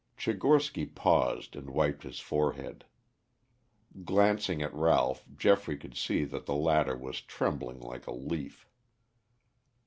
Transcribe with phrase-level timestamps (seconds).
[0.17, 2.85] Tchigorsky paused and wiped his forehead.
[4.03, 8.67] Glancing at Ralph, Geoffrey could see that the latter was trembling like a leaf.